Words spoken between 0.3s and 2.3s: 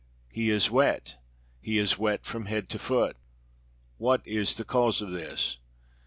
he is wet. He is wet